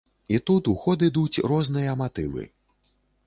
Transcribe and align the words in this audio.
Тут 0.47 0.69
у 0.71 0.73
ход 0.85 1.03
ідуць 1.07 1.43
розныя 1.51 1.91
матывы. 2.01 2.49